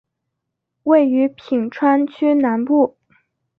[0.81, 2.97] 位于品川区南部。